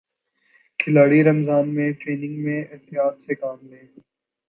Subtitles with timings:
[0.79, 3.85] کھلاڑی رمضان میں ٹریننگ میں احتیاط سے کام لیں